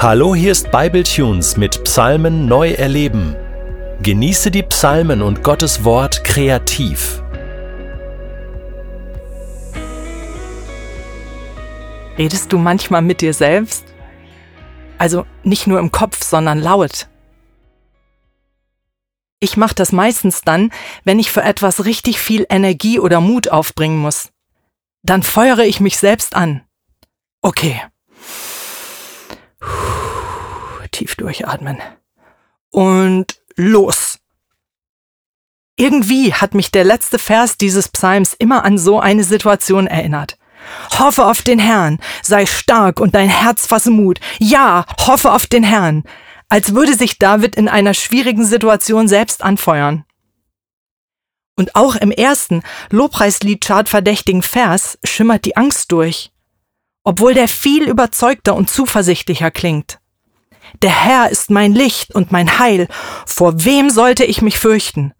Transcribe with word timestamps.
Hallo, 0.00 0.32
hier 0.32 0.52
ist 0.52 0.70
Bibletunes 0.70 1.56
mit 1.56 1.82
Psalmen 1.82 2.46
neu 2.46 2.70
erleben. 2.70 3.34
Genieße 4.00 4.52
die 4.52 4.62
Psalmen 4.62 5.22
und 5.22 5.42
Gottes 5.42 5.82
Wort 5.82 6.22
kreativ. 6.22 7.20
Redest 12.16 12.52
du 12.52 12.58
manchmal 12.58 13.02
mit 13.02 13.22
dir 13.22 13.34
selbst? 13.34 13.86
Also 14.98 15.26
nicht 15.42 15.66
nur 15.66 15.80
im 15.80 15.90
Kopf, 15.90 16.22
sondern 16.22 16.60
laut. 16.60 17.08
Ich 19.40 19.56
mache 19.56 19.74
das 19.74 19.90
meistens 19.90 20.42
dann, 20.42 20.70
wenn 21.02 21.18
ich 21.18 21.32
für 21.32 21.42
etwas 21.42 21.84
richtig 21.84 22.20
viel 22.20 22.46
Energie 22.48 23.00
oder 23.00 23.20
Mut 23.20 23.48
aufbringen 23.48 23.98
muss. 23.98 24.30
Dann 25.02 25.24
feuere 25.24 25.64
ich 25.64 25.80
mich 25.80 25.98
selbst 25.98 26.36
an. 26.36 26.62
Okay, 27.42 27.82
tief 30.90 31.14
durchatmen. 31.16 31.78
Und 32.70 33.40
los. 33.56 34.18
Irgendwie 35.76 36.34
hat 36.34 36.54
mich 36.54 36.70
der 36.72 36.84
letzte 36.84 37.18
Vers 37.18 37.56
dieses 37.56 37.88
Psalms 37.88 38.34
immer 38.34 38.64
an 38.64 38.78
so 38.78 38.98
eine 38.98 39.22
Situation 39.22 39.86
erinnert. 39.86 40.36
Hoffe 40.98 41.24
auf 41.24 41.42
den 41.42 41.60
Herrn, 41.60 42.00
sei 42.22 42.46
stark 42.46 42.98
und 42.98 43.14
dein 43.14 43.28
Herz 43.28 43.66
fasse 43.66 43.90
Mut. 43.90 44.18
Ja, 44.38 44.84
hoffe 45.06 45.32
auf 45.32 45.46
den 45.46 45.62
Herrn, 45.62 46.02
als 46.48 46.74
würde 46.74 46.94
sich 46.94 47.18
David 47.18 47.54
in 47.54 47.68
einer 47.68 47.94
schwierigen 47.94 48.44
Situation 48.44 49.06
selbst 49.06 49.42
anfeuern. 49.42 50.04
Und 51.56 51.76
auch 51.76 51.94
im 51.96 52.10
ersten 52.10 52.62
Lobpreislied-Chart 52.90 53.88
verdächtigen 53.88 54.42
Vers 54.42 54.98
schimmert 55.04 55.44
die 55.44 55.56
Angst 55.56 55.92
durch, 55.92 56.32
obwohl 57.08 57.32
der 57.32 57.48
viel 57.48 57.88
überzeugter 57.88 58.54
und 58.54 58.68
zuversichtlicher 58.68 59.50
klingt. 59.50 59.98
Der 60.82 60.90
Herr 60.90 61.30
ist 61.30 61.48
mein 61.48 61.72
Licht 61.72 62.14
und 62.14 62.32
mein 62.32 62.58
Heil. 62.58 62.86
Vor 63.24 63.64
wem 63.64 63.88
sollte 63.88 64.26
ich 64.26 64.42
mich 64.42 64.58
fürchten? 64.58 65.14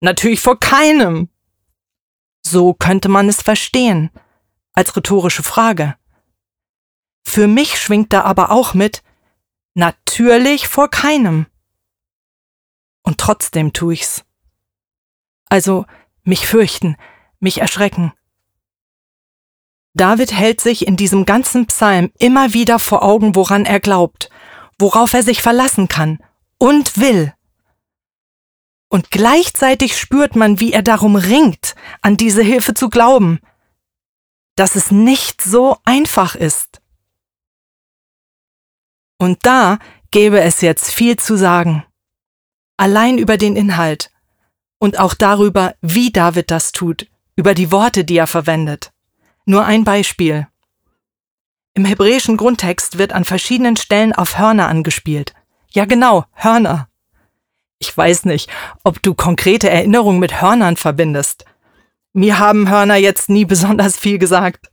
Natürlich 0.00 0.40
vor 0.40 0.58
keinem. 0.58 1.28
So 2.40 2.72
könnte 2.72 3.10
man 3.10 3.28
es 3.28 3.42
verstehen, 3.42 4.08
als 4.72 4.96
rhetorische 4.96 5.42
Frage. 5.42 5.94
Für 7.22 7.48
mich 7.48 7.78
schwingt 7.78 8.14
da 8.14 8.22
aber 8.22 8.50
auch 8.50 8.72
mit, 8.72 9.02
natürlich 9.74 10.68
vor 10.68 10.88
keinem. 10.88 11.44
Und 13.02 13.18
trotzdem 13.18 13.74
tu 13.74 13.90
ich's. 13.90 14.24
Also 15.50 15.84
mich 16.22 16.48
fürchten, 16.48 16.96
mich 17.40 17.60
erschrecken. 17.60 18.14
David 19.94 20.32
hält 20.32 20.60
sich 20.60 20.86
in 20.86 20.96
diesem 20.96 21.24
ganzen 21.24 21.66
Psalm 21.66 22.12
immer 22.18 22.52
wieder 22.52 22.78
vor 22.78 23.02
Augen, 23.02 23.34
woran 23.34 23.64
er 23.64 23.80
glaubt, 23.80 24.30
worauf 24.78 25.12
er 25.12 25.22
sich 25.22 25.42
verlassen 25.42 25.88
kann 25.88 26.18
und 26.58 26.98
will. 26.98 27.34
Und 28.88 29.10
gleichzeitig 29.10 29.96
spürt 29.96 30.36
man, 30.36 30.60
wie 30.60 30.72
er 30.72 30.82
darum 30.82 31.16
ringt, 31.16 31.74
an 32.02 32.16
diese 32.16 32.42
Hilfe 32.42 32.74
zu 32.74 32.88
glauben, 32.88 33.40
dass 34.56 34.74
es 34.74 34.90
nicht 34.90 35.42
so 35.42 35.78
einfach 35.84 36.34
ist. 36.34 36.80
Und 39.18 39.44
da 39.44 39.78
gäbe 40.10 40.40
es 40.40 40.60
jetzt 40.60 40.92
viel 40.92 41.18
zu 41.18 41.36
sagen. 41.36 41.84
Allein 42.76 43.18
über 43.18 43.36
den 43.36 43.56
Inhalt 43.56 44.10
und 44.78 44.98
auch 44.98 45.14
darüber, 45.14 45.74
wie 45.82 46.10
David 46.10 46.50
das 46.50 46.72
tut, 46.72 47.06
über 47.36 47.54
die 47.54 47.70
Worte, 47.70 48.04
die 48.04 48.16
er 48.16 48.26
verwendet. 48.26 48.92
Nur 49.50 49.64
ein 49.64 49.82
Beispiel. 49.82 50.46
Im 51.74 51.84
hebräischen 51.84 52.36
Grundtext 52.36 52.98
wird 52.98 53.12
an 53.12 53.24
verschiedenen 53.24 53.74
Stellen 53.74 54.12
auf 54.12 54.38
Hörner 54.38 54.68
angespielt. 54.68 55.34
Ja 55.72 55.86
genau, 55.86 56.24
Hörner. 56.34 56.88
Ich 57.80 57.96
weiß 57.96 58.26
nicht, 58.26 58.48
ob 58.84 59.02
du 59.02 59.12
konkrete 59.12 59.68
Erinnerungen 59.68 60.20
mit 60.20 60.40
Hörnern 60.40 60.76
verbindest. 60.76 61.46
Mir 62.12 62.38
haben 62.38 62.70
Hörner 62.70 62.94
jetzt 62.94 63.28
nie 63.28 63.44
besonders 63.44 63.96
viel 63.96 64.18
gesagt. 64.18 64.70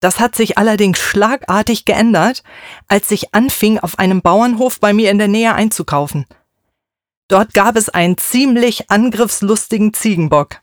Das 0.00 0.18
hat 0.18 0.34
sich 0.34 0.56
allerdings 0.56 0.98
schlagartig 0.98 1.84
geändert, 1.84 2.44
als 2.86 3.10
ich 3.10 3.34
anfing, 3.34 3.78
auf 3.78 3.98
einem 3.98 4.22
Bauernhof 4.22 4.80
bei 4.80 4.94
mir 4.94 5.10
in 5.10 5.18
der 5.18 5.28
Nähe 5.28 5.54
einzukaufen. 5.54 6.24
Dort 7.28 7.52
gab 7.52 7.76
es 7.76 7.90
einen 7.90 8.16
ziemlich 8.16 8.90
angriffslustigen 8.90 9.92
Ziegenbock. 9.92 10.62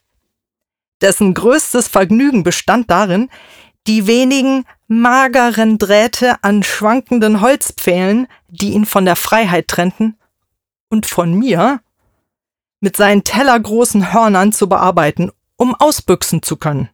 Dessen 1.01 1.33
größtes 1.33 1.87
Vergnügen 1.87 2.43
bestand 2.43 2.89
darin, 2.89 3.29
die 3.87 4.07
wenigen 4.07 4.65
mageren 4.87 5.77
Drähte 5.77 6.43
an 6.43 6.63
schwankenden 6.63 7.41
Holzpfählen, 7.41 8.27
die 8.49 8.71
ihn 8.73 8.85
von 8.85 9.05
der 9.05 9.15
Freiheit 9.15 9.67
trennten, 9.67 10.17
und 10.89 11.05
von 11.05 11.33
mir, 11.33 11.81
mit 12.79 12.95
seinen 12.95 13.23
tellergroßen 13.23 14.13
Hörnern 14.13 14.53
zu 14.53 14.69
bearbeiten, 14.69 15.31
um 15.57 15.75
ausbüchsen 15.75 16.43
zu 16.43 16.57
können. 16.57 16.89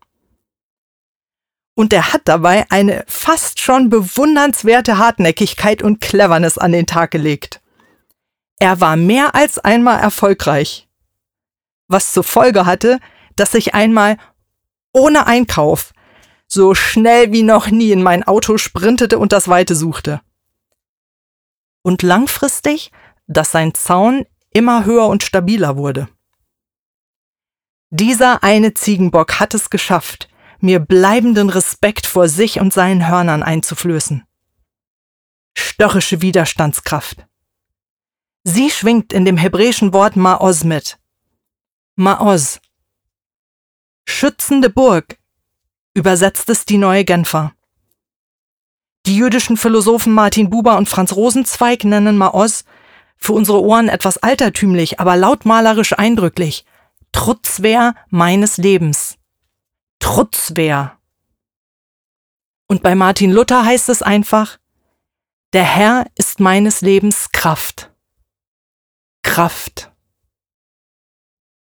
Und 1.76 1.94
er 1.94 2.14
hat 2.14 2.22
dabei 2.26 2.66
eine 2.70 3.04
fast 3.08 3.60
schon 3.60 3.90
bewundernswerte 3.90 4.98
Hartnäckigkeit 4.98 5.82
und 5.82 6.02
Cleverness 6.02 6.58
an 6.58 6.72
den 6.72 6.86
Tag 6.86 7.12
gelegt. 7.12 7.62
Er 8.60 8.80
war 8.80 8.96
mehr 8.96 9.34
als 9.36 9.58
einmal 9.58 10.00
erfolgreich, 10.00 10.88
was 11.88 12.14
zur 12.14 12.24
Folge 12.24 12.66
hatte, 12.66 13.00
dass 13.36 13.54
ich 13.54 13.74
einmal 13.74 14.18
ohne 14.94 15.28
Einkauf 15.28 15.94
so 16.48 16.76
schnell 16.76 17.32
wie 17.32 17.44
noch 17.44 17.68
nie 17.68 17.92
in 17.92 18.04
mein 18.04 18.24
Auto 18.24 18.58
sprintete 18.58 19.18
und 19.18 19.32
das 19.32 19.48
Weite 19.48 19.76
suchte. 19.76 20.22
Und 21.82 22.02
langfristig, 22.02 22.92
dass 23.28 23.52
sein 23.52 23.74
Zaun 23.74 24.26
immer 24.52 24.86
höher 24.86 25.08
und 25.08 25.24
stabiler 25.24 25.78
wurde. 25.78 26.10
Dieser 27.90 28.44
eine 28.44 28.74
Ziegenbock 28.74 29.40
hat 29.40 29.54
es 29.54 29.70
geschafft, 29.70 30.30
mir 30.60 30.80
bleibenden 30.80 31.50
Respekt 31.50 32.06
vor 32.06 32.28
sich 32.28 32.60
und 32.60 32.74
seinen 32.74 33.08
Hörnern 33.08 33.44
einzuflößen. 33.44 34.24
Störrische 35.58 36.22
Widerstandskraft. 36.22 37.26
Sie 38.44 38.70
schwingt 38.70 39.14
in 39.14 39.26
dem 39.26 39.38
hebräischen 39.38 39.94
Wort 39.94 40.16
Maoz 40.16 40.64
mit. 40.64 41.00
Maoz. 41.96 42.60
Schützende 44.12 44.70
Burg 44.70 45.18
übersetzt 45.96 46.50
es 46.50 46.66
die 46.66 46.78
neue 46.78 47.06
Genfer. 47.06 47.54
Die 49.08 49.16
jüdischen 49.16 49.58
Philosophen 49.58 50.14
Martin 50.14 50.50
Buber 50.50 50.78
und 50.78 50.88
Franz 50.88 51.14
Rosenzweig 51.14 51.84
nennen 51.86 52.18
Maoz 52.18 52.66
für 53.18 53.34
unsere 53.34 53.62
Ohren 53.64 53.90
etwas 53.90 54.20
altertümlich, 54.20 55.00
aber 55.00 55.16
lautmalerisch 55.16 55.98
eindrücklich. 55.98 56.66
Trutzwehr 57.12 57.96
meines 58.10 58.58
Lebens. 58.58 59.18
Trutzwehr. 60.00 60.98
Und 62.68 62.84
bei 62.84 62.94
Martin 62.94 63.32
Luther 63.32 63.66
heißt 63.66 63.90
es 63.90 64.04
einfach, 64.04 64.60
der 65.54 65.64
Herr 65.64 66.06
ist 66.16 66.40
meines 66.40 66.82
Lebens 66.82 67.32
Kraft. 67.32 67.92
Kraft. 69.24 69.91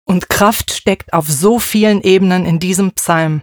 Und 0.07 0.29
Kraft 0.29 0.71
steckt 0.71 1.11
auf 1.11 1.27
so 1.27 1.59
vielen 1.59 2.01
Ebenen 2.01 2.45
in 2.45 2.59
diesem 2.59 2.91
Psalm. 2.93 3.41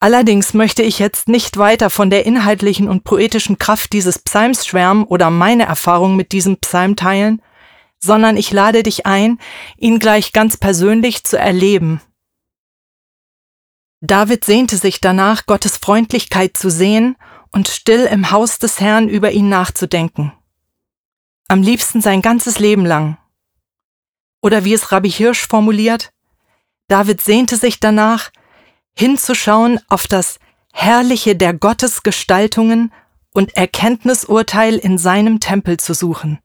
Allerdings 0.00 0.54
möchte 0.54 0.82
ich 0.82 0.98
jetzt 0.98 1.28
nicht 1.28 1.56
weiter 1.56 1.88
von 1.88 2.10
der 2.10 2.26
inhaltlichen 2.26 2.88
und 2.88 3.04
poetischen 3.04 3.58
Kraft 3.58 3.92
dieses 3.92 4.18
Psalms 4.18 4.66
schwärmen 4.66 5.04
oder 5.04 5.30
meine 5.30 5.66
Erfahrung 5.66 6.16
mit 6.16 6.32
diesem 6.32 6.56
Psalm 6.58 6.96
teilen, 6.96 7.40
sondern 7.98 8.36
ich 8.36 8.52
lade 8.52 8.82
dich 8.82 9.06
ein, 9.06 9.38
ihn 9.78 10.00
gleich 10.00 10.32
ganz 10.32 10.56
persönlich 10.56 11.22
zu 11.22 11.38
erleben. 11.38 12.00
David 14.00 14.44
sehnte 14.44 14.76
sich 14.76 15.00
danach, 15.00 15.46
Gottes 15.46 15.76
Freundlichkeit 15.76 16.56
zu 16.56 16.70
sehen 16.70 17.16
und 17.52 17.68
still 17.68 18.04
im 18.04 18.32
Haus 18.32 18.58
des 18.58 18.80
Herrn 18.80 19.08
über 19.08 19.30
ihn 19.30 19.48
nachzudenken. 19.48 20.32
Am 21.48 21.62
liebsten 21.62 22.00
sein 22.00 22.20
ganzes 22.20 22.58
Leben 22.58 22.84
lang. 22.84 23.16
Oder 24.46 24.62
wie 24.62 24.74
es 24.74 24.92
Rabbi 24.92 25.10
Hirsch 25.10 25.48
formuliert, 25.48 26.12
David 26.86 27.20
sehnte 27.20 27.56
sich 27.56 27.80
danach, 27.80 28.30
hinzuschauen 28.96 29.80
auf 29.88 30.06
das 30.06 30.38
Herrliche 30.72 31.34
der 31.34 31.52
Gottesgestaltungen 31.52 32.92
und 33.32 33.56
Erkenntnisurteil 33.56 34.76
in 34.76 34.98
seinem 34.98 35.40
Tempel 35.40 35.78
zu 35.78 35.94
suchen. 35.94 36.38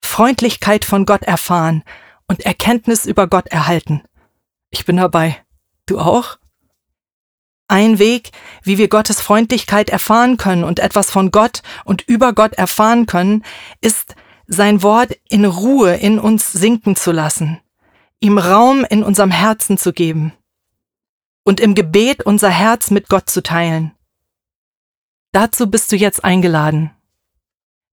Freundlichkeit 0.00 0.84
von 0.84 1.06
Gott 1.06 1.24
erfahren 1.24 1.82
und 2.28 2.46
Erkenntnis 2.46 3.04
über 3.04 3.26
Gott 3.26 3.48
erhalten. 3.48 4.04
Ich 4.70 4.84
bin 4.84 4.98
dabei. 4.98 5.44
Du 5.86 5.98
auch? 5.98 6.38
Ein 7.66 7.98
Weg, 7.98 8.30
wie 8.62 8.78
wir 8.78 8.88
Gottes 8.88 9.20
Freundlichkeit 9.20 9.90
erfahren 9.90 10.36
können 10.36 10.62
und 10.62 10.78
etwas 10.78 11.10
von 11.10 11.32
Gott 11.32 11.62
und 11.84 12.02
über 12.02 12.32
Gott 12.32 12.52
erfahren 12.52 13.06
können, 13.06 13.44
ist, 13.80 14.14
sein 14.48 14.82
Wort 14.82 15.16
in 15.28 15.44
Ruhe 15.44 15.94
in 15.94 16.18
uns 16.18 16.50
sinken 16.50 16.96
zu 16.96 17.12
lassen, 17.12 17.60
ihm 18.18 18.38
Raum 18.38 18.84
in 18.88 19.04
unserem 19.04 19.30
Herzen 19.30 19.78
zu 19.78 19.92
geben 19.92 20.32
und 21.44 21.60
im 21.60 21.74
Gebet 21.74 22.24
unser 22.24 22.48
Herz 22.48 22.90
mit 22.90 23.08
Gott 23.08 23.30
zu 23.30 23.42
teilen. 23.42 23.92
Dazu 25.32 25.70
bist 25.70 25.92
du 25.92 25.96
jetzt 25.96 26.24
eingeladen. 26.24 26.90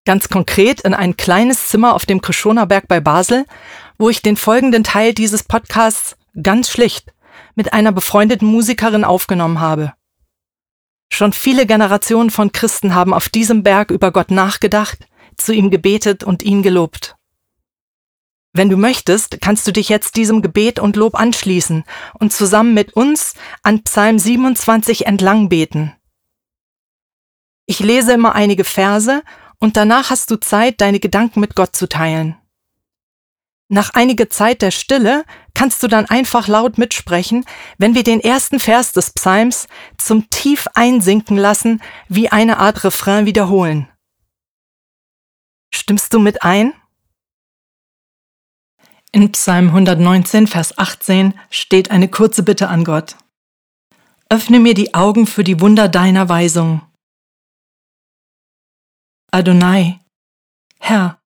Ganz 0.05 0.29
konkret 0.29 0.81
in 0.81 0.93
ein 0.93 1.17
kleines 1.17 1.67
Zimmer 1.67 1.93
auf 1.93 2.05
dem 2.05 2.21
Krischonerberg 2.21 2.87
bei 2.87 3.01
Basel, 3.01 3.45
wo 3.97 4.09
ich 4.09 4.21
den 4.21 4.37
folgenden 4.37 4.83
Teil 4.83 5.13
dieses 5.13 5.43
Podcasts 5.43 6.15
ganz 6.41 6.69
schlicht 6.69 7.13
mit 7.55 7.73
einer 7.73 7.91
befreundeten 7.91 8.47
Musikerin 8.47 9.03
aufgenommen 9.03 9.59
habe. 9.59 9.93
Schon 11.11 11.33
viele 11.33 11.65
Generationen 11.65 12.29
von 12.29 12.51
Christen 12.51 12.95
haben 12.95 13.13
auf 13.13 13.29
diesem 13.29 13.63
Berg 13.63 13.91
über 13.91 14.11
Gott 14.11 14.31
nachgedacht, 14.31 15.07
zu 15.37 15.53
ihm 15.53 15.69
gebetet 15.69 16.23
und 16.23 16.43
ihn 16.43 16.63
gelobt. 16.63 17.15
Wenn 18.53 18.69
du 18.69 18.77
möchtest, 18.77 19.41
kannst 19.41 19.67
du 19.67 19.73
dich 19.73 19.89
jetzt 19.89 20.15
diesem 20.15 20.41
Gebet 20.41 20.79
und 20.79 20.95
Lob 20.95 21.15
anschließen 21.15 21.83
und 22.13 22.31
zusammen 22.31 22.73
mit 22.73 22.93
uns 22.93 23.33
an 23.63 23.83
Psalm 23.83 24.17
27 24.17 25.05
entlang 25.05 25.49
beten. 25.49 25.93
Ich 27.65 27.79
lese 27.79 28.13
immer 28.13 28.33
einige 28.33 28.63
Verse 28.63 29.23
und 29.59 29.75
danach 29.75 30.09
hast 30.09 30.31
du 30.31 30.37
Zeit, 30.37 30.79
deine 30.79 31.01
Gedanken 31.01 31.41
mit 31.41 31.55
Gott 31.55 31.75
zu 31.75 31.89
teilen. 31.89 32.37
Nach 33.67 33.89
einiger 33.89 34.29
Zeit 34.29 34.61
der 34.61 34.71
Stille 34.71 35.25
kannst 35.55 35.81
du 35.81 35.87
dann 35.87 36.05
einfach 36.05 36.47
laut 36.47 36.77
mitsprechen, 36.77 37.45
wenn 37.77 37.95
wir 37.95 38.03
den 38.03 38.19
ersten 38.19 38.59
Vers 38.59 38.91
des 38.91 39.11
Psalms 39.11 39.67
zum 39.97 40.29
tief 40.29 40.67
einsinken 40.75 41.35
lassen, 41.35 41.81
wie 42.07 42.29
eine 42.29 42.59
Art 42.59 42.83
Refrain 42.83 43.25
wiederholen. 43.25 43.89
Stimmst 45.75 46.13
du 46.13 46.19
mit 46.19 46.41
ein? 46.41 46.73
In 49.11 49.29
Psalm 49.33 49.67
119, 49.67 50.47
Vers 50.47 50.77
18 50.77 51.33
steht 51.49 51.91
eine 51.91 52.07
kurze 52.07 52.43
Bitte 52.43 52.69
an 52.69 52.85
Gott. 52.85 53.17
Öffne 54.29 54.61
mir 54.61 54.73
die 54.73 54.93
Augen 54.93 55.27
für 55.27 55.43
die 55.43 55.59
Wunder 55.59 55.89
deiner 55.89 56.29
Weisung. 56.29 56.81
Adonai, 59.31 59.99
Herr, 60.79 61.19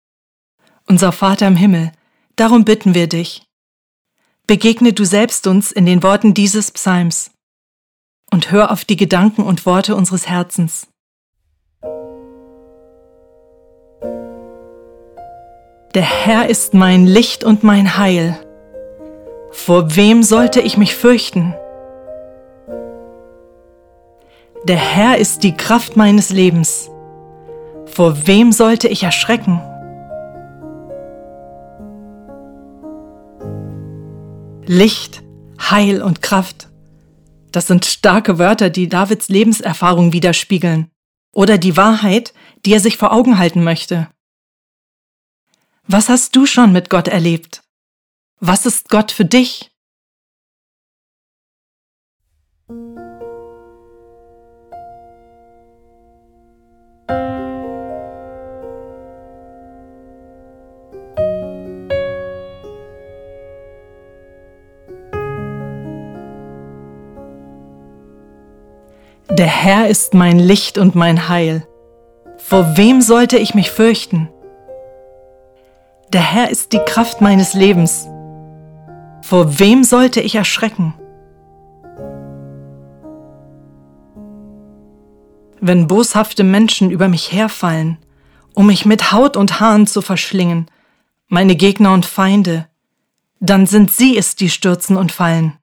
unser 0.87 1.11
Vater 1.11 1.47
im 1.47 1.55
Himmel, 1.55 1.91
darum 2.35 2.65
bitten 2.65 2.95
wir 2.95 3.07
dich. 3.07 3.45
Begegne 4.47 4.93
du 4.93 5.05
selbst 5.05 5.45
uns 5.45 5.71
in 5.71 5.85
den 5.85 6.01
Worten 6.01 6.33
dieses 6.33 6.71
Psalms 6.71 7.29
und 8.31 8.49
hör 8.49 8.71
auf 8.71 8.83
die 8.83 8.97
Gedanken 8.97 9.43
und 9.43 9.67
Worte 9.67 9.95
unseres 9.95 10.27
Herzens. 10.27 10.87
Der 15.95 16.03
Herr 16.03 16.47
ist 16.47 16.75
mein 16.75 17.07
Licht 17.07 17.43
und 17.43 17.63
mein 17.63 17.97
Heil. 17.97 18.37
Vor 19.49 19.95
wem 19.95 20.21
sollte 20.21 20.61
ich 20.61 20.77
mich 20.77 20.95
fürchten? 20.95 21.55
Der 24.65 24.77
Herr 24.77 25.17
ist 25.17 25.41
die 25.41 25.57
Kraft 25.57 25.97
meines 25.97 26.29
Lebens. 26.29 26.91
Vor 27.87 28.27
wem 28.27 28.51
sollte 28.51 28.87
ich 28.87 29.01
erschrecken? 29.01 29.59
Licht, 34.67 35.23
Heil 35.59 36.03
und 36.03 36.21
Kraft. 36.21 36.69
Das 37.51 37.65
sind 37.65 37.85
starke 37.85 38.37
Wörter, 38.37 38.69
die 38.69 38.89
Davids 38.89 39.27
Lebenserfahrung 39.27 40.13
widerspiegeln. 40.13 40.91
Oder 41.33 41.57
die 41.57 41.77
Wahrheit, 41.77 42.35
die 42.63 42.73
er 42.73 42.79
sich 42.79 42.97
vor 42.97 43.11
Augen 43.11 43.39
halten 43.39 43.63
möchte. 43.63 44.07
Was 45.91 46.07
hast 46.07 46.35
du 46.35 46.45
schon 46.45 46.71
mit 46.71 46.91
Gott 46.91 47.07
erlebt? 47.07 47.63
Was 48.39 48.67
ist 48.67 48.89
Gott 48.89 49.11
für 49.11 49.25
dich? 49.25 49.71
Der 69.31 69.47
Herr 69.47 69.87
ist 69.87 70.13
mein 70.13 70.37
Licht 70.37 70.77
und 70.77 70.93
mein 70.93 71.29
Heil. 71.29 71.67
Vor 72.37 72.77
wem 72.77 73.01
sollte 73.01 73.39
ich 73.39 73.55
mich 73.55 73.71
fürchten? 73.71 74.29
Der 76.11 76.21
Herr 76.21 76.49
ist 76.49 76.73
die 76.73 76.79
Kraft 76.79 77.21
meines 77.21 77.53
Lebens. 77.53 78.07
Vor 79.21 79.59
wem 79.59 79.83
sollte 79.83 80.21
ich 80.21 80.33
erschrecken? 80.33 80.95
Wenn 85.61 85.85
boshafte 85.87 86.43
Menschen 86.43 86.89
über 86.89 87.07
mich 87.09 87.31
herfallen, 87.31 87.99
um 88.55 88.65
mich 88.65 88.87
mit 88.87 89.11
Haut 89.11 89.37
und 89.37 89.59
Haaren 89.59 89.85
zu 89.85 90.01
verschlingen, 90.01 90.71
meine 91.27 91.55
Gegner 91.55 91.93
und 91.93 92.07
Feinde, 92.07 92.67
dann 93.39 93.67
sind 93.67 93.91
sie 93.91 94.17
es, 94.17 94.35
die 94.35 94.49
stürzen 94.49 94.97
und 94.97 95.11
fallen. 95.11 95.59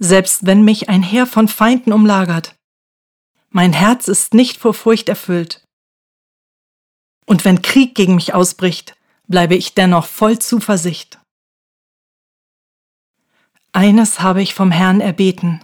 Selbst 0.00 0.44
wenn 0.44 0.64
mich 0.64 0.88
ein 0.88 1.04
Heer 1.04 1.26
von 1.26 1.46
Feinden 1.46 1.92
umlagert, 1.92 2.56
mein 3.48 3.72
Herz 3.72 4.08
ist 4.08 4.34
nicht 4.34 4.56
vor 4.56 4.74
Furcht 4.74 5.08
erfüllt. 5.08 5.65
Und 7.26 7.44
wenn 7.44 7.60
Krieg 7.60 7.94
gegen 7.94 8.14
mich 8.14 8.34
ausbricht, 8.34 8.96
bleibe 9.26 9.56
ich 9.56 9.74
dennoch 9.74 10.06
voll 10.06 10.38
Zuversicht. 10.38 11.18
Eines 13.72 14.20
habe 14.20 14.40
ich 14.40 14.54
vom 14.54 14.70
Herrn 14.70 15.00
erbeten, 15.00 15.62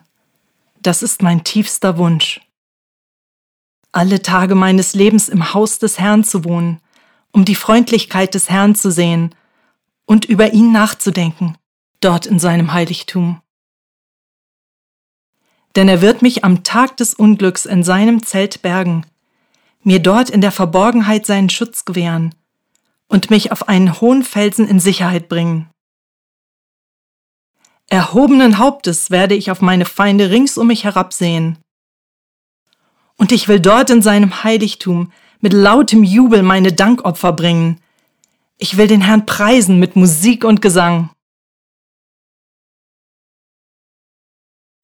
das 0.80 1.02
ist 1.02 1.22
mein 1.22 1.44
tiefster 1.44 1.96
Wunsch. 1.96 2.40
Alle 3.92 4.20
Tage 4.20 4.54
meines 4.54 4.94
Lebens 4.94 5.28
im 5.28 5.54
Haus 5.54 5.78
des 5.78 5.98
Herrn 5.98 6.24
zu 6.24 6.44
wohnen, 6.44 6.80
um 7.30 7.44
die 7.44 7.54
Freundlichkeit 7.54 8.34
des 8.34 8.50
Herrn 8.50 8.74
zu 8.74 8.90
sehen 8.90 9.34
und 10.06 10.24
über 10.24 10.52
ihn 10.52 10.72
nachzudenken, 10.72 11.56
dort 12.00 12.26
in 12.26 12.38
seinem 12.38 12.72
Heiligtum. 12.72 13.40
Denn 15.76 15.88
er 15.88 16.02
wird 16.02 16.20
mich 16.20 16.44
am 16.44 16.64
Tag 16.64 16.96
des 16.96 17.14
Unglücks 17.14 17.64
in 17.64 17.82
seinem 17.82 18.22
Zelt 18.22 18.60
bergen, 18.60 19.06
mir 19.82 20.00
dort 20.00 20.30
in 20.30 20.40
der 20.40 20.52
Verborgenheit 20.52 21.26
seinen 21.26 21.50
Schutz 21.50 21.84
gewähren 21.84 22.34
und 23.08 23.30
mich 23.30 23.52
auf 23.52 23.68
einen 23.68 24.00
hohen 24.00 24.22
Felsen 24.22 24.68
in 24.68 24.80
Sicherheit 24.80 25.28
bringen. 25.28 25.68
Erhobenen 27.88 28.58
Hauptes 28.58 29.10
werde 29.10 29.34
ich 29.34 29.50
auf 29.50 29.60
meine 29.60 29.84
Feinde 29.84 30.30
rings 30.30 30.56
um 30.56 30.68
mich 30.68 30.84
herabsehen. 30.84 31.58
Und 33.16 33.32
ich 33.32 33.48
will 33.48 33.60
dort 33.60 33.90
in 33.90 34.00
seinem 34.00 34.42
Heiligtum 34.42 35.12
mit 35.40 35.52
lautem 35.52 36.02
Jubel 36.02 36.42
meine 36.42 36.72
Dankopfer 36.72 37.32
bringen. 37.32 37.80
Ich 38.56 38.76
will 38.76 38.86
den 38.86 39.02
Herrn 39.02 39.26
preisen 39.26 39.78
mit 39.78 39.96
Musik 39.96 40.44
und 40.44 40.62
Gesang. 40.62 41.10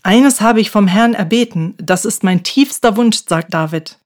Eines 0.02 0.40
habe 0.40 0.61
ich 0.61 0.70
vom 0.70 0.87
Herrn 0.87 1.14
erbeten, 1.14 1.75
das 1.78 2.04
ist 2.04 2.25
mein 2.25 2.42
tiefster 2.42 2.96
Wunsch, 2.96 3.25
sagt 3.26 3.54
David. 3.54 3.99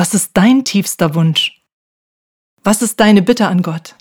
Was 0.00 0.14
ist 0.14 0.34
dein 0.34 0.64
tiefster 0.64 1.14
Wunsch? 1.14 1.62
Was 2.64 2.80
ist 2.80 3.00
deine 3.00 3.20
Bitte 3.20 3.48
an 3.48 3.60
Gott? 3.60 3.96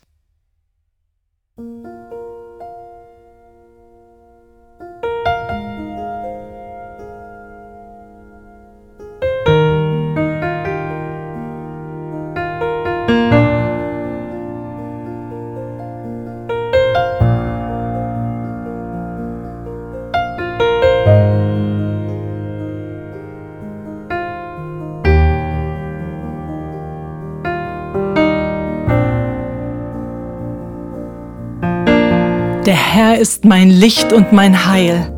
Der 32.70 32.78
Herr 32.78 33.18
ist 33.18 33.46
mein 33.46 33.72
Licht 33.72 34.14
und 34.14 34.32
mein 34.32 34.68
Heil. 34.68 35.12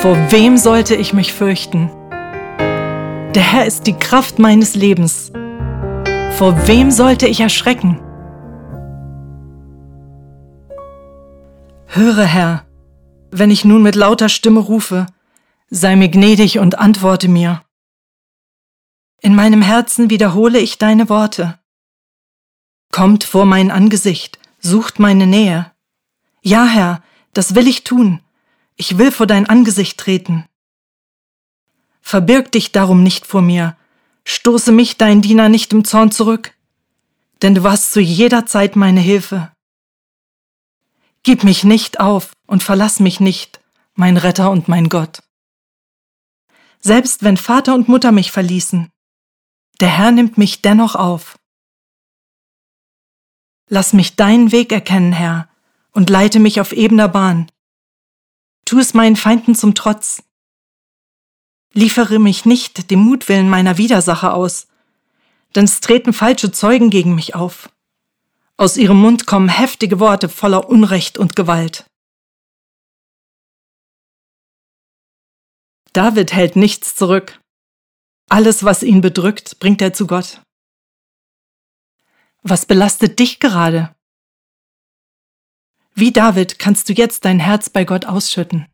Vor 0.00 0.16
wem 0.32 0.56
sollte 0.56 0.96
ich 0.96 1.12
mich 1.12 1.34
fürchten? 1.34 1.90
Der 3.34 3.42
Herr 3.42 3.66
ist 3.66 3.86
die 3.86 3.92
Kraft 3.92 4.38
meines 4.38 4.74
Lebens. 4.74 5.32
Vor 6.38 6.66
wem 6.66 6.90
sollte 6.90 7.26
ich 7.26 7.40
erschrecken? 7.42 8.00
Höre, 11.88 12.24
Herr, 12.24 12.64
wenn 13.30 13.50
ich 13.50 13.66
nun 13.66 13.82
mit 13.82 13.94
lauter 13.94 14.30
Stimme 14.30 14.60
rufe, 14.60 15.04
sei 15.68 15.94
mir 15.94 16.08
gnädig 16.08 16.58
und 16.58 16.78
antworte 16.78 17.28
mir. 17.28 17.60
In 19.20 19.34
meinem 19.34 19.60
Herzen 19.60 20.08
wiederhole 20.08 20.58
ich 20.58 20.78
deine 20.78 21.10
Worte. 21.10 21.58
Kommt 22.92 23.24
vor 23.24 23.44
mein 23.44 23.70
Angesicht, 23.70 24.38
sucht 24.58 24.98
meine 24.98 25.26
Nähe. 25.26 25.69
Ja, 26.42 26.66
Herr, 26.66 27.02
das 27.32 27.54
will 27.54 27.68
ich 27.68 27.84
tun. 27.84 28.20
Ich 28.76 28.98
will 28.98 29.12
vor 29.12 29.26
dein 29.26 29.46
Angesicht 29.46 29.98
treten. 29.98 30.46
Verbirg 32.00 32.50
dich 32.50 32.72
darum 32.72 33.02
nicht 33.02 33.26
vor 33.26 33.42
mir, 33.42 33.76
stoße 34.24 34.72
mich, 34.72 34.96
dein 34.96 35.20
Diener, 35.20 35.48
nicht 35.48 35.72
im 35.72 35.84
Zorn 35.84 36.10
zurück, 36.10 36.54
denn 37.42 37.54
du 37.54 37.62
warst 37.62 37.92
zu 37.92 38.00
jeder 38.00 38.46
Zeit 38.46 38.74
meine 38.74 39.00
Hilfe. 39.00 39.52
Gib 41.22 41.44
mich 41.44 41.64
nicht 41.64 42.00
auf 42.00 42.32
und 42.46 42.62
verlass 42.62 43.00
mich 43.00 43.20
nicht, 43.20 43.60
mein 43.94 44.16
Retter 44.16 44.50
und 44.50 44.66
mein 44.66 44.88
Gott. 44.88 45.22
Selbst 46.80 47.22
wenn 47.22 47.36
Vater 47.36 47.74
und 47.74 47.88
Mutter 47.88 48.10
mich 48.10 48.32
verließen, 48.32 48.88
der 49.80 49.88
Herr 49.88 50.10
nimmt 50.10 50.38
mich 50.38 50.62
dennoch 50.62 50.94
auf. 50.94 51.38
Lass 53.68 53.92
mich 53.92 54.16
deinen 54.16 54.52
Weg 54.52 54.72
erkennen, 54.72 55.12
Herr, 55.12 55.49
und 55.92 56.10
leite 56.10 56.38
mich 56.38 56.60
auf 56.60 56.72
ebener 56.72 57.08
Bahn. 57.08 57.50
Tu 58.64 58.78
es 58.78 58.94
meinen 58.94 59.16
Feinden 59.16 59.54
zum 59.54 59.74
Trotz. 59.74 60.22
Liefere 61.72 62.18
mich 62.18 62.44
nicht 62.44 62.90
dem 62.90 63.00
Mutwillen 63.00 63.48
meiner 63.48 63.78
Widersacher 63.78 64.34
aus, 64.34 64.66
denn 65.54 65.64
es 65.64 65.80
treten 65.80 66.12
falsche 66.12 66.52
Zeugen 66.52 66.90
gegen 66.90 67.14
mich 67.14 67.34
auf. 67.34 67.70
Aus 68.56 68.76
ihrem 68.76 69.00
Mund 69.00 69.26
kommen 69.26 69.48
heftige 69.48 70.00
Worte 70.00 70.28
voller 70.28 70.68
Unrecht 70.68 71.18
und 71.18 71.34
Gewalt. 71.34 71.86
David 75.92 76.32
hält 76.32 76.56
nichts 76.56 76.94
zurück. 76.94 77.40
Alles, 78.28 78.62
was 78.64 78.82
ihn 78.82 79.00
bedrückt, 79.00 79.58
bringt 79.58 79.82
er 79.82 79.92
zu 79.92 80.06
Gott. 80.06 80.40
Was 82.42 82.64
belastet 82.64 83.18
dich 83.18 83.40
gerade? 83.40 83.94
Wie 86.00 86.12
David 86.12 86.58
kannst 86.58 86.88
du 86.88 86.94
jetzt 86.94 87.26
dein 87.26 87.38
Herz 87.38 87.68
bei 87.68 87.84
Gott 87.84 88.06
ausschütten? 88.06 88.64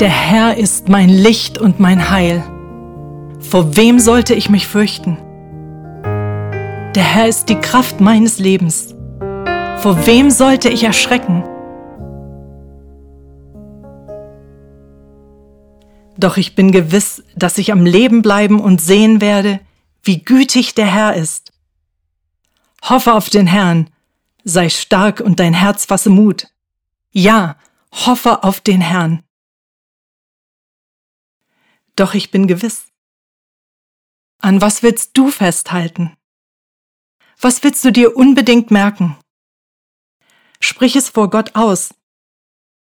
Der 0.00 0.10
Herr 0.10 0.56
ist 0.56 0.88
mein 0.88 1.08
Licht 1.08 1.58
und 1.58 1.80
mein 1.80 2.08
Heil. 2.08 2.44
Vor 3.40 3.76
wem 3.76 3.98
sollte 3.98 4.32
ich 4.32 4.48
mich 4.48 4.68
fürchten? 4.68 5.16
Der 6.94 7.02
Herr 7.02 7.26
ist 7.26 7.48
die 7.48 7.56
Kraft 7.56 8.00
meines 8.00 8.38
Lebens. 8.38 8.94
Vor 9.78 10.06
wem 10.06 10.30
sollte 10.30 10.68
ich 10.68 10.84
erschrecken? 10.84 11.42
Doch 16.16 16.36
ich 16.36 16.54
bin 16.54 16.70
gewiss, 16.70 17.24
dass 17.34 17.58
ich 17.58 17.72
am 17.72 17.84
Leben 17.84 18.22
bleiben 18.22 18.60
und 18.60 18.80
sehen 18.80 19.20
werde, 19.20 19.58
wie 20.04 20.22
gütig 20.22 20.74
der 20.74 20.86
Herr 20.86 21.14
ist. 21.14 21.52
Hoffe 22.82 23.14
auf 23.14 23.30
den 23.30 23.48
Herrn, 23.48 23.90
sei 24.44 24.68
stark 24.68 25.18
und 25.18 25.40
dein 25.40 25.54
Herz 25.54 25.86
fasse 25.86 26.10
Mut. 26.10 26.46
Ja, 27.10 27.56
hoffe 27.90 28.44
auf 28.44 28.60
den 28.60 28.80
Herrn. 28.80 29.24
Doch 31.98 32.14
ich 32.14 32.30
bin 32.30 32.46
gewiss. 32.46 32.92
An 34.40 34.60
was 34.60 34.84
willst 34.84 35.18
du 35.18 35.32
festhalten? 35.32 36.16
Was 37.40 37.64
willst 37.64 37.84
du 37.84 37.90
dir 37.90 38.16
unbedingt 38.16 38.70
merken? 38.70 39.16
Sprich 40.60 40.94
es 40.94 41.08
vor 41.08 41.28
Gott 41.28 41.56
aus. 41.56 41.92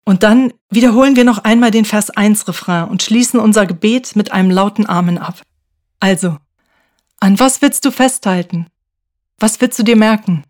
Und 0.04 0.24
dann 0.24 0.54
wiederholen 0.70 1.16
wir 1.16 1.24
noch 1.24 1.46
einmal 1.46 1.72
den 1.72 1.86
Vers 1.86 2.10
1 2.10 2.50
Refrain 2.50 2.90
und 2.90 3.02
schließen 3.02 3.40
unser 3.40 3.66
Gebet 3.66 4.18
mit 4.18 4.34
einem 4.34 4.52
lauten 4.52 4.86
Amen 4.86 5.18
ab. 5.18 5.42
Also, 6.02 6.38
an 7.22 7.40
was 7.40 7.62
willst 7.62 7.86
du 7.86 7.92
festhalten? 7.92 8.68
Was 9.40 9.62
willst 9.62 9.80
du 9.80 9.84
dir 9.84 9.96
merken? 9.96 10.44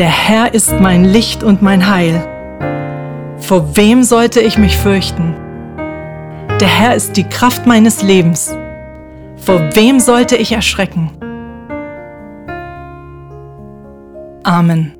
Der 0.00 0.08
Herr 0.08 0.54
ist 0.54 0.80
mein 0.80 1.04
Licht 1.04 1.42
und 1.42 1.60
mein 1.60 1.86
Heil. 1.86 2.26
Vor 3.36 3.76
wem 3.76 4.02
sollte 4.02 4.40
ich 4.40 4.56
mich 4.56 4.78
fürchten? 4.78 5.34
Der 6.58 6.68
Herr 6.68 6.94
ist 6.94 7.18
die 7.18 7.24
Kraft 7.24 7.66
meines 7.66 8.00
Lebens. 8.00 8.56
Vor 9.36 9.60
wem 9.74 10.00
sollte 10.00 10.36
ich 10.36 10.52
erschrecken? 10.52 11.10
Amen. 14.42 14.99